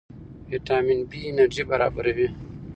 ویټامین 0.49 0.99
بي 1.09 1.19
انرژي 1.29 1.63
برابروي. 1.71 2.27